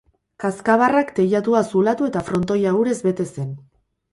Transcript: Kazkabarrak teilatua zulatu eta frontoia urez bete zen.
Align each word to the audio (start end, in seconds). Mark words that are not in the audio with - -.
Kazkabarrak 0.43 1.11
teilatua 1.19 1.61
zulatu 1.73 2.09
eta 2.13 2.25
frontoia 2.31 2.73
urez 2.81 2.99
bete 3.11 3.29
zen. 3.37 3.57